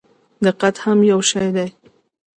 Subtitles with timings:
[0.45, 1.69] دقت هم یو شی دی.